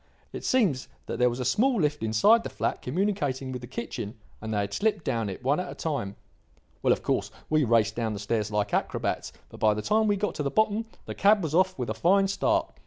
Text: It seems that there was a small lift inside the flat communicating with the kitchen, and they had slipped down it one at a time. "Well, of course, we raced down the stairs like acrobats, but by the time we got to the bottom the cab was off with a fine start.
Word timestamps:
It 0.33 0.43
seems 0.43 0.87
that 1.05 1.19
there 1.19 1.29
was 1.29 1.39
a 1.39 1.45
small 1.45 1.79
lift 1.79 2.01
inside 2.01 2.41
the 2.43 2.49
flat 2.49 2.81
communicating 2.81 3.51
with 3.51 3.61
the 3.61 3.67
kitchen, 3.67 4.15
and 4.41 4.51
they 4.51 4.61
had 4.61 4.73
slipped 4.73 5.05
down 5.05 5.29
it 5.29 5.43
one 5.43 5.59
at 5.59 5.71
a 5.71 5.75
time. 5.75 6.15
"Well, 6.81 6.91
of 6.91 7.03
course, 7.03 7.29
we 7.51 7.63
raced 7.65 7.97
down 7.97 8.13
the 8.13 8.19
stairs 8.19 8.49
like 8.49 8.73
acrobats, 8.73 9.31
but 9.49 9.59
by 9.59 9.75
the 9.75 9.83
time 9.83 10.07
we 10.07 10.15
got 10.17 10.33
to 10.33 10.41
the 10.43 10.49
bottom 10.49 10.85
the 11.05 11.13
cab 11.13 11.43
was 11.43 11.53
off 11.53 11.77
with 11.77 11.91
a 11.91 11.93
fine 11.93 12.27
start. 12.27 12.73